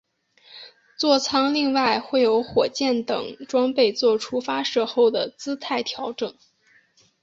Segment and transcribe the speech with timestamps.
[0.97, 6.35] 坐舱另外会有火箭等装备作出发射后的姿态调整。